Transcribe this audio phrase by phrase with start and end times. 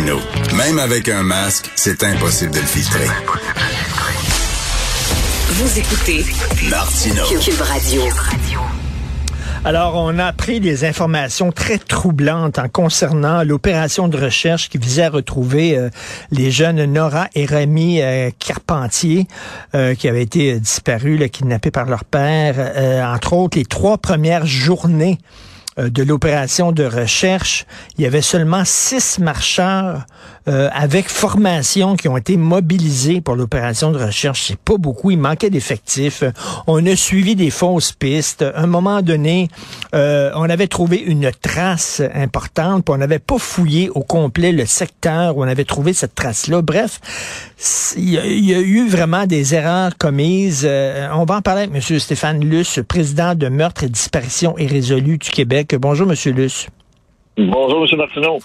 [0.00, 0.18] Martino,
[0.56, 3.06] même avec un masque, c'est impossible de le filtrer.
[5.48, 6.24] Vous écoutez
[6.70, 7.22] Martino.
[7.42, 8.02] Cube Radio.
[9.64, 15.04] Alors, on a appris des informations très troublantes en concernant l'opération de recherche qui visait
[15.04, 15.90] à retrouver euh,
[16.30, 19.26] les jeunes Nora et Rémi euh, Carpentier
[19.74, 22.56] euh, qui avaient été disparus, là, kidnappés par leur père.
[23.12, 25.18] entre autres, les trois premières journées
[25.88, 27.66] de l'opération de recherche,
[27.96, 30.04] il y avait seulement six marcheurs
[30.50, 34.46] euh, avec formation qui ont été mobilisés pour l'opération de recherche.
[34.48, 35.12] C'est pas beaucoup.
[35.12, 36.24] Il manquait d'effectifs.
[36.66, 38.42] On a suivi des fausses pistes.
[38.42, 39.46] À un moment donné,
[39.94, 44.66] euh, on avait trouvé une trace importante, puis on n'avait pas fouillé au complet le
[44.66, 46.62] secteur où on avait trouvé cette trace-là.
[46.62, 47.00] Bref,
[47.96, 50.66] il y, a eu vraiment des erreurs commises.
[50.68, 51.98] Euh, on va en parler avec M.
[52.00, 55.76] Stéphane Luce, président de Meurtre et Disparition irrésolue du Québec.
[55.78, 56.34] Bonjour, M.
[56.34, 56.66] Luce.
[57.36, 57.98] Bonjour, M.
[57.98, 58.40] Martineau.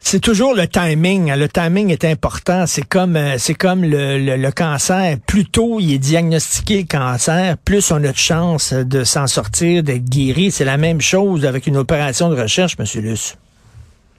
[0.00, 1.30] C'est toujours le timing.
[1.30, 1.36] Hein.
[1.36, 2.66] Le timing est important.
[2.66, 5.16] C'est comme euh, c'est comme le, cancer.
[5.26, 9.82] Plus tôt il est diagnostiqué le cancer, plus on a de chances de s'en sortir,
[9.82, 10.50] d'être guéri.
[10.50, 13.36] C'est la même chose avec une opération de recherche, Monsieur Luce.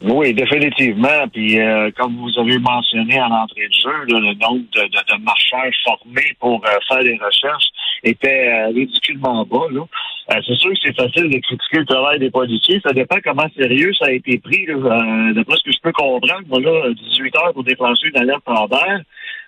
[0.01, 1.27] Oui, définitivement.
[1.33, 5.71] Puis euh, comme vous avez mentionné en entrée de jeu, le nombre de, de, marcheurs
[5.83, 7.67] formés pour euh, faire des recherches
[8.03, 9.67] était ridiculement bas.
[9.71, 9.81] Là.
[10.29, 12.79] C'est sûr que c'est facile de critiquer le travail des policiers.
[12.85, 14.65] Ça dépend comment sérieux ça a été pris.
[14.67, 15.33] Là.
[15.33, 18.67] D'après ce que je peux comprendre, moi là, 18 heures pour déclencher une alerte en
[18.67, 19.01] l'air.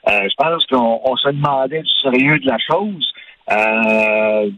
[0.08, 3.14] je pense qu'on se demandait du sérieux de la chose.
[3.52, 4.50] Euh,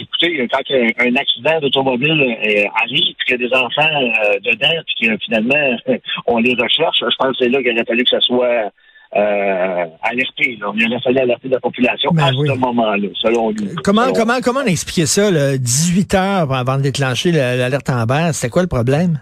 [0.00, 0.60] écoutez, quand
[0.98, 5.16] un accident d'automobile euh, arrive, puis qu'il y a des enfants euh, dedans, puis que
[5.24, 5.76] finalement
[6.26, 8.70] on les recherche, je pense que c'est là qu'il aurait fallu que ça soit
[9.16, 10.58] euh, alerté.
[10.60, 10.72] Là.
[10.76, 13.68] Il aurait fallu alerter la population ben à ce moment-là, selon lui.
[13.82, 18.32] Comment, comment, comment on expliquait ça, là, 18 heures avant de déclencher l'alerte en bas?
[18.32, 19.18] C'était quoi le problème?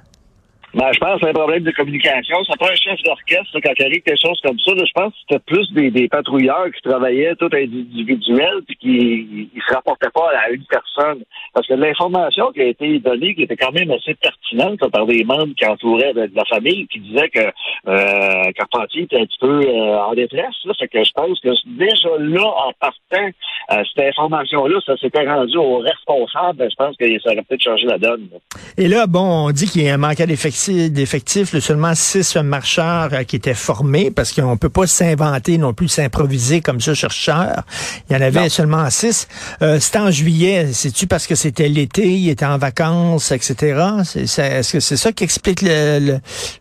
[0.75, 2.43] Ben, je pense que c'est un problème de communication.
[2.45, 4.73] Ça prend un chef d'orchestre quand il arrive quelque chose comme ça.
[4.77, 9.61] je pense que c'était plus des, des, patrouilleurs qui travaillaient tout individuel puis qui ne
[9.61, 11.23] se rapportaient pas à une personne.
[11.53, 15.23] Parce que l'information qui a été donnée, qui était quand même assez pertinente par des
[15.23, 17.53] membres qui entouraient de, la famille, qui disaient que
[17.87, 20.57] euh, Carpentier était un petit peu euh, en détresse.
[20.65, 20.75] Là.
[20.77, 23.31] Fait que je pense que déjà là, en partant,
[23.73, 26.59] euh, cette information-là, ça s'était rendu au responsable.
[26.59, 28.29] Ben, je pense que ça aurait peut-être changé la donne.
[28.77, 30.21] Et là, bon, on dit qu'il y a un manque
[30.69, 35.73] d'effectifs d'effectifs, seulement six marcheurs euh, qui étaient formés, parce qu'on peut pas s'inventer non
[35.73, 37.63] plus, s'improviser comme ça, chercheur.
[38.09, 39.29] Il y en avait seulement six.
[39.63, 40.69] Euh, c'était en juillet.
[40.73, 43.81] C'est-tu parce que c'était l'été, il était en vacances, etc.?
[44.15, 46.19] Est-ce que c'est ça qui explique le,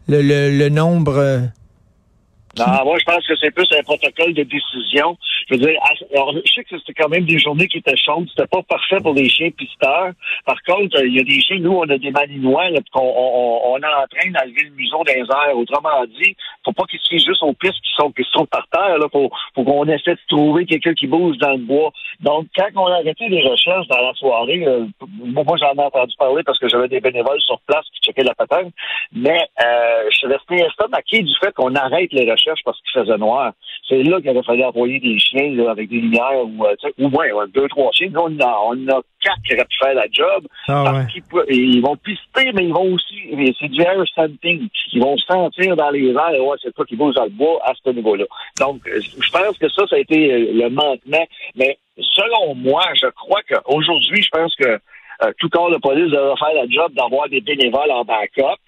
[0.07, 1.41] le, le nombre...
[2.59, 5.17] Non, moi, je pense que c'est plus un protocole de décision.
[5.49, 5.79] Je veux dire,
[6.11, 8.27] je sais que c'était quand même des journées qui étaient chaudes.
[8.29, 10.11] C'était pas parfait pour les chiens pisteurs.
[10.45, 13.73] Par contre, il y a des chiens, nous, on a des malinois, là, qu'on on,
[13.73, 15.57] on est en train d'enlever le museau des airs.
[15.57, 18.99] Autrement dit, faut pas qu'ils se juste aux pistes qui sont, qui sont par terre,
[18.99, 19.07] là.
[19.11, 21.91] Faut, faut qu'on essaie de trouver quelqu'un qui bouge dans le bois.
[22.19, 26.15] Donc, quand on a arrêté les recherches dans la soirée, euh, moi, j'en ai entendu
[26.19, 28.71] parler parce que j'avais des bénévoles sur place qui checkaient la patente.
[29.11, 33.17] Mais, euh, je suis resté estomaqué du fait qu'on arrête les recherches parce qu'il faisait
[33.17, 33.53] noir.
[33.87, 37.27] C'est là qu'il aurait fallu envoyer des chiens avec des lumières ou, euh, ou moins,
[37.53, 38.09] deux, trois chiens.
[38.11, 40.47] Nous, on a, on a quatre qui auraient pu faire la job.
[40.67, 41.05] Ah,
[41.49, 44.67] ils, vont pister, mais ils vont aussi, c'est du air scenting.
[44.93, 47.73] Ils vont sentir dans les airs, ouais, c'est toi qui bouge dans le bois à
[47.83, 48.25] ce niveau-là.
[48.59, 51.25] Donc, euh, je pense que ça, ça a été euh, le manquement.
[51.55, 54.79] Mais selon moi, je crois qu'aujourd'hui, je pense que
[55.39, 58.59] tout corps de police devrait faire la job d'avoir des bénévoles en backup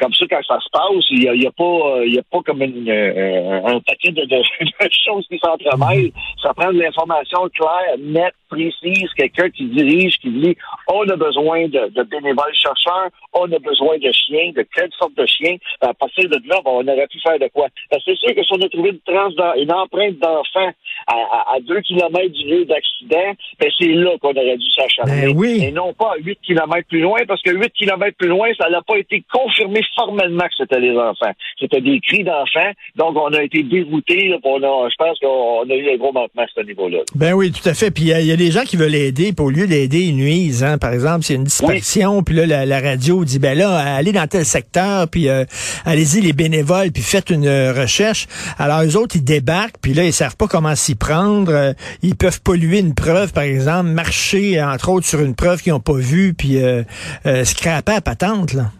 [0.00, 2.22] comme ça, quand ça se passe, il n'y a, y a, pas, il y a
[2.22, 4.42] pas comme une, euh, un paquet de, de,
[5.06, 6.12] choses qui s'entremêlent.
[6.42, 10.56] Ça prend de l'information claire, nette, précise, quelqu'un qui dirige, qui dit
[10.88, 15.14] on a besoin de, de, bénévoles chercheurs, on a besoin de chiens, de quelle sorte
[15.16, 15.56] de chiens.
[15.80, 17.68] À partir de là, on aurait pu faire de quoi?
[17.90, 20.70] C'est sûr que si on a trouvé une trace, une empreinte d'enfant
[21.06, 25.32] à, à, deux kilomètres du lieu d'accident, ben c'est là qu'on aurait dû s'acharner.
[25.32, 28.48] Ben Et non pas à 8 kilomètres plus loin, parce que 8 kilomètres plus loin,
[28.58, 31.32] ça n'a pas été confirmé formellement que c'était les enfants.
[31.58, 34.30] C'était des cris d'enfants, donc on a été déroutés.
[34.30, 36.98] je pense qu'on a eu un gros manquement à ce niveau-là.
[37.14, 37.90] Ben oui, tout à fait.
[37.90, 40.64] Puis il y, a des gens qui veulent aider, puis au lieu d'aider, ils nuisent.
[40.64, 40.78] Hein.
[40.78, 44.12] Par exemple, s'il y a une disparition, puis là, la, radio dit, ben là, allez
[44.12, 45.44] dans tel secteur, puis euh,
[45.84, 48.26] allez-y les bénévoles, puis faites une recherche.
[48.58, 51.52] Alors, eux autres, ils débarquent, puis là, ils savent pas comment s'y prendre.
[51.52, 51.72] Euh,
[52.02, 55.80] ils peuvent polluer une preuve, par exemple, marcher, entre autres, sur une preuve qu'ils n'ont
[55.80, 56.82] pas vue, puis euh,
[57.26, 58.72] euh, scraper à patente, là.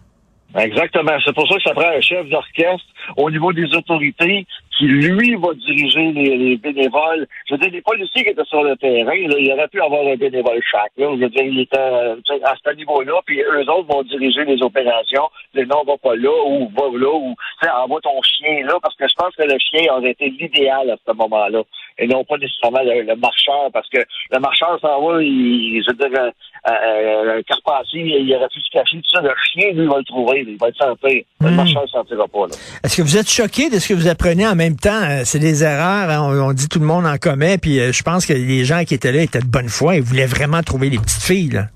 [0.58, 1.12] Exactement.
[1.24, 2.86] C'est pour ça que ça prend un chef d'orchestre
[3.16, 7.26] au niveau des autorités qui, lui, va diriger les, bénévoles.
[7.48, 10.06] Je veux dire, les policiers qui étaient sur le terrain, là, il aurait pu avoir
[10.06, 10.92] un bénévole chaque.
[10.96, 11.08] Là.
[11.14, 15.28] Je veux dire, il était à ce niveau-là, puis eux autres vont diriger les opérations.
[15.54, 17.34] Les non, va pas là, ou va là, ou
[17.82, 20.96] envoie ton chien là, parce que je pense que le chien aurait été l'idéal à
[21.06, 21.62] ce moment-là
[22.00, 23.98] et non pas nécessairement le, marcheur, parce que
[24.30, 26.18] le marcheur s'en va, il, je veux dire,
[26.68, 29.20] euh, Carpentier, il aurait pu se cacher, tout ça.
[29.20, 31.26] Le chien, lui, va le trouver, il va être santé.
[31.40, 31.54] Le hmm.
[31.54, 32.46] marcheur ne sentira pas.
[32.82, 35.02] Est-ce que vous êtes choqué de ce que vous apprenez en même temps?
[35.02, 38.02] Euh, c'est des erreurs, hein, on, dit tout le monde en commet, puis euh, je
[38.02, 40.88] pense que les gens qui étaient là étaient de bonne foi et voulaient vraiment trouver
[40.88, 41.50] les petites filles.
[41.50, 41.66] Là.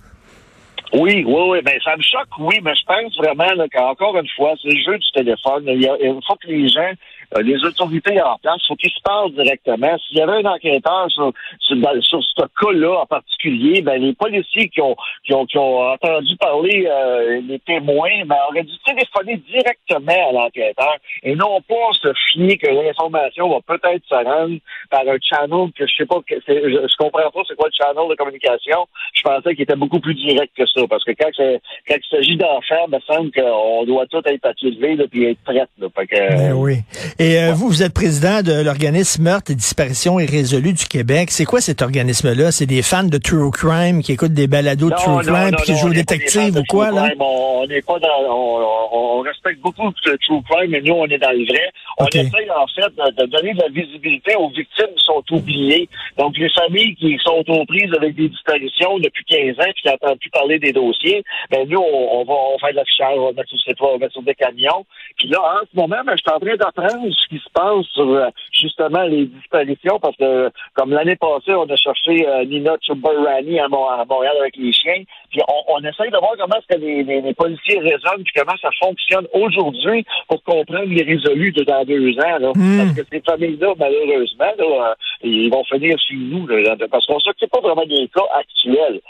[0.94, 1.58] Oui, oui, oui.
[1.62, 4.98] Ben, ça me choque, oui, mais je pense vraiment qu'encore une fois, c'est le jeu
[4.98, 5.64] du téléphone.
[5.66, 6.92] Il, faut que les gens
[7.36, 9.96] euh, les autorités en place, il faut qu'ils se parlent directement.
[9.98, 14.80] S'il y avait un enquêteur sur, sur, ce cas-là en particulier, ben, les policiers qui
[14.80, 14.94] ont,
[15.24, 20.32] qui ont, qui ont entendu parler euh, les témoins ben, auraient dû téléphoner directement à
[20.32, 24.58] l'enquêteur et non pas se fier que l'information va peut-être se rendre
[24.90, 28.08] par un channel que je sais pas, je, je comprends pas c'est quoi le channel
[28.08, 28.86] de communication.
[29.14, 32.36] Je pensais qu'il était beaucoup plus direct que ça parce que quand, quand il s'agit
[32.36, 35.66] d'enfants, il me semble qu'on doit tout être à et puis être prêt.
[35.78, 35.88] Là.
[36.10, 36.78] Ben oui.
[37.18, 41.30] Et euh, vous, vous êtes président de l'organisme Meurtre et Disparition irrésolue du Québec.
[41.30, 42.52] C'est quoi cet organisme-là?
[42.52, 45.76] C'est des fans de True Crime qui écoutent des balados de True Crime puis qui
[45.76, 47.08] jouent au détective ou quoi, là?
[47.18, 48.08] On n'est pas dans...
[48.28, 51.70] On, respecte beaucoup le True Crime, mais nous, on est dans le vrai.
[51.98, 55.88] On essaye, en fait, de, donner de la visibilité aux victimes qui sont oubliées.
[56.18, 59.88] Donc, les familles qui sont aux prises avec des disparitions depuis 15 ans puis qui
[59.88, 63.32] n'entendent plus parler des dossiers, ben nous, on, va on faire de l'affichage, on va
[63.32, 64.84] mettre sur, on va mettre sur des camions.
[65.16, 67.86] Puis là, en ce moment, ben, je suis en train d'apprendre ce qui se passe
[67.94, 72.76] sur euh, justement les disparitions parce que comme l'année passée, on a cherché euh, Nina
[72.82, 75.02] Chubarani à, Montréal avec les chiens.
[75.30, 78.70] Puis on, on essaye de voir comment est-ce que les, policiers raisonnent puis comment ça
[78.80, 82.52] fonctionne aujourd'hui pour comprendre les résolus de dans deux ans.
[82.54, 82.78] Hmm.
[82.78, 86.46] Parce que ces familles-là, malheureusement, euh, ils vont finir sur nous.
[86.90, 89.00] parce qu'on s'occupe pas vraiment des cas actuels.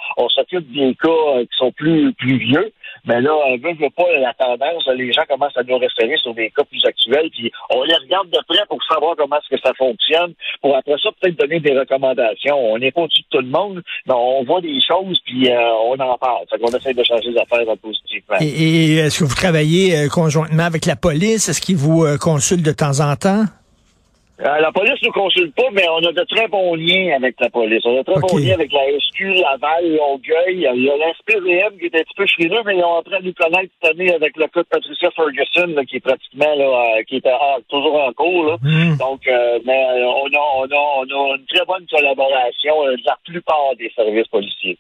[0.61, 2.73] Des cas qui sont plus, plus vieux.
[3.07, 4.87] Mais là, on veut, veut pas la tendance.
[4.97, 7.29] Les gens commencent à nous référer sur des cas plus actuels.
[7.31, 10.95] Puis on les regarde de près pour savoir comment est-ce que ça fonctionne, pour après
[11.03, 12.57] ça peut-être donner des recommandations.
[12.57, 15.59] On n'est pas au-dessus de tout le monde, mais on voit des choses puis euh,
[15.87, 16.45] on en parle.
[16.51, 18.37] Fait qu'on essaie de changer les affaires positivement.
[18.41, 21.49] Et, est-ce que vous travaillez euh, conjointement avec la police?
[21.49, 23.45] Est-ce qu'ils vous euh, consultent de temps en temps?
[24.41, 27.37] Euh, la police ne nous consulte pas, mais on a de très bons liens avec
[27.39, 27.83] la police.
[27.85, 30.69] On a de très bons liens avec la SQ, Laval, Longueuil.
[30.75, 33.15] Il y a l'SPVM qui est un petit peu chez eux, mais ils ont entré
[33.15, 36.97] à nous connaître cette année avec le cas de Patricia Ferguson, qui est pratiquement là,
[36.99, 37.29] euh, qui est
[37.71, 38.59] toujours en cours.
[38.61, 38.97] Hmm.
[38.97, 43.17] Donc, euh, mais on a, on, a, on a une très bonne collaboration de la
[43.25, 44.79] plupart des services policiers.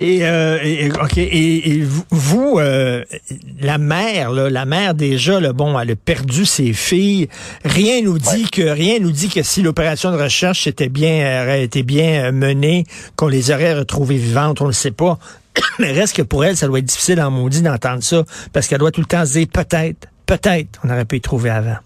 [0.00, 3.04] Et, euh, ok, et, vous, euh,
[3.60, 7.28] la mère, là, la mère déjà, là, bon, elle a perdu ses filles.
[7.64, 11.64] Rien nous dit que rien nous dit que si l'opération de recherche était bien, aurait
[11.64, 12.84] été bien euh, menée,
[13.16, 15.18] qu'on les aurait retrouvées vivantes, on ne sait pas.
[15.80, 18.78] Mais reste que pour elle, ça doit être difficile en maudit d'entendre ça, parce qu'elle
[18.78, 21.78] doit tout le temps se dire peut-être, peut-être, on aurait pu y trouver avant.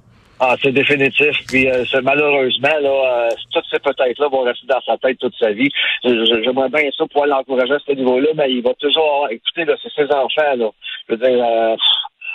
[0.45, 1.37] Ah, c'est définitif.
[1.47, 5.53] Puis euh, malheureusement, là, euh, toutes ces peut-être-là vont rester dans sa tête toute sa
[5.53, 5.71] vie.
[6.03, 9.93] J'aimerais bien ça pouvoir l'encourager à ce niveau-là, mais il va toujours écouter là, c'est
[9.95, 10.69] ses enfants, là.
[11.09, 11.77] Je veux dire, euh,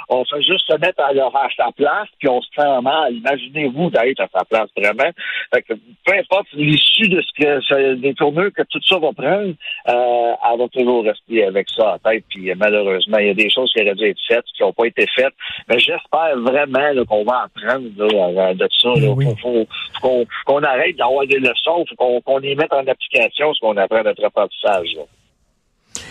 [0.09, 3.13] on fait juste se mettre à leur à sa place, puis on se sent mal.
[3.13, 5.11] Imaginez-vous d'être à sa place, vraiment.
[5.53, 5.73] Fait que,
[6.05, 9.53] peu importe l'issue de ce que des tourneurs que tout ça va prendre,
[9.89, 12.23] euh, elle va toujours rester avec ça en tête.
[12.29, 14.85] Puis malheureusement, il y a des choses qui auraient dû être faites, qui n'ont pas
[14.85, 15.33] été faites.
[15.67, 18.89] Mais j'espère vraiment qu'on va apprendre là, de ça.
[18.95, 23.77] Il faut, qu'on arrête d'avoir des leçons, faut qu'on les mette en application ce qu'on
[23.77, 24.97] apprend notre apprentissage.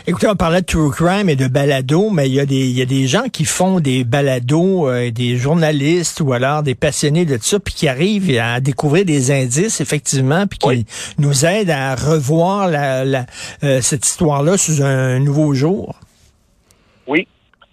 [0.09, 2.79] Écoutez, on parlait de true crime et de balado, mais il y a des, il
[2.79, 7.25] y a des gens qui font des balados, euh, des journalistes ou alors des passionnés
[7.25, 10.87] de ça, puis qui arrivent à découvrir des indices, effectivement, puis qui
[11.19, 13.27] nous aident à revoir la, la
[13.65, 15.97] euh, cette histoire-là sous un nouveau jour.
[17.09, 17.27] Oui,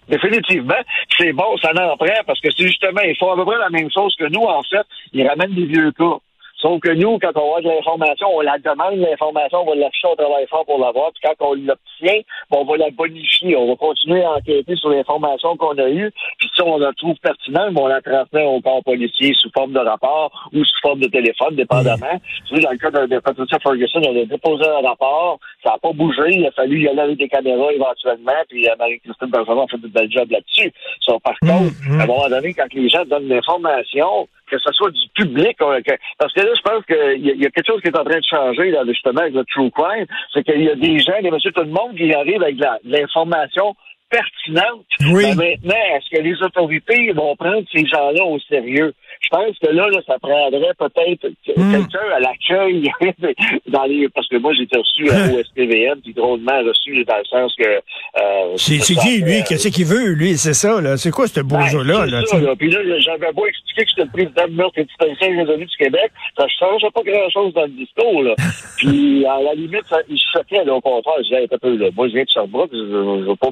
[0.08, 0.74] Définitivement,
[1.16, 3.70] c'est bon, ça en prend parce que c'est justement, ils font à peu près la
[3.70, 4.84] même chose que nous, en fait.
[5.12, 6.18] Ils ramènent des vieux cas
[6.64, 10.08] Sauf que nous, quand on a de l'information, on la demande, l'information, on va l'afficher,
[10.10, 13.54] on travaille fort pour l'avoir, puis quand on l'obtient, ben, on va la bonifier.
[13.54, 17.16] On va continuer à enquêter sur l'information qu'on a eue, puis si on la trouve
[17.22, 21.00] pertinente, ben, on la transmet au corps policier sous forme de rapport ou sous forme
[21.00, 22.18] de téléphone, dépendamment.
[22.48, 25.72] Tu sais, dans le cas de, de Patricia Ferguson, on a déposé un rapport, ça
[25.72, 29.28] n'a pas bougé, il a fallu y aller avec des caméras éventuellement, puis euh, Marie-Christine
[29.28, 30.72] Benjamin a fait de bel job là-dessus.
[31.02, 34.72] So, par Mmh, contre, à un moment donné, quand les gens donnent l'information, que ce
[34.72, 35.80] soit du public, euh,
[36.18, 37.98] parce que là, je pense qu'il y, a- il y a quelque chose qui est
[37.98, 40.98] en train de changer, là, justement, avec le true crime, c'est qu'il y a des
[40.98, 43.74] gens, des monsieur tout le monde, qui arrivent avec de l'information
[44.10, 44.84] pertinente.
[45.12, 45.24] Oui.
[45.34, 48.94] Ben, maintenant, est-ce que les autorités vont prendre ces gens-là au sérieux?
[49.24, 51.70] Je pense que là, là ça prendrait peut-être Hmm.
[51.72, 52.90] quelqu'un à l'accueil
[53.68, 57.24] dans les parce que moi j'ai été reçu à OSPVM, puis drôlement reçu dans le
[57.24, 59.38] sens que euh, C'est qui, lui?
[59.40, 60.36] euh, Qu'est-ce qu'il veut, lui?
[60.36, 60.96] C'est ça, là.
[60.96, 62.04] C'est quoi, ce ben, bourgeois-là?
[62.06, 62.56] c'est Là, ça, là.
[62.56, 65.76] Puis là, j'avais beau expliquer que j'étais le président de meurtre et disparition résolue du
[65.76, 68.34] Québec, ça ne changeait pas grand-chose dans le discours, là.
[68.78, 71.14] Puis, à la limite, ça, il choquait, là, au contraire.
[71.18, 71.88] Je disais, un peu, là.
[71.94, 72.82] Moi, je viens de Sherbrooke, je, je,
[73.22, 73.48] je veux pas,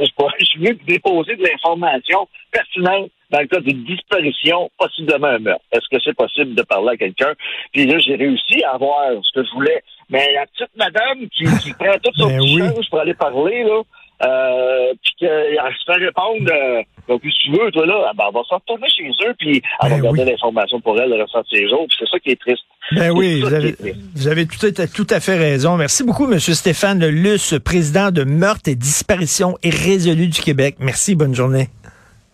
[0.00, 5.28] je, je, je suis venu déposer de l'information pertinente dans le cas d'une disparition, possiblement
[5.28, 5.64] un meurtre.
[5.72, 7.32] Est-ce que c'est possible de parler à quelqu'un?
[7.72, 9.82] Puis là, j'ai réussi à avoir ce que je voulais.
[10.08, 12.68] Mais la petite madame qui, qui prend toute son Ben petit oui.
[12.68, 13.82] change pour aller parler, là,
[14.22, 18.24] euh, puis qu'elle se fait répondre, euh, donc, si tu veux, toi, là, ah ben,
[18.28, 20.30] on va se retourner chez eux, puis elle Ben va garder oui.
[20.30, 22.62] l'information pour elle le restant de ses jours, puis c'est ça qui est triste.
[22.92, 23.74] Ben oui, vous avez,
[24.14, 25.76] vous avez tout, à, tout à fait raison.
[25.76, 26.38] Merci beaucoup, M.
[26.38, 30.76] Stéphane Luce, président de Meurtre et Disparition irrésolue du Québec.
[30.80, 31.68] Merci, bonne journée.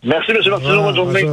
[0.06, 0.38] Merci, M.
[0.50, 1.26] Martineau, bonne journée.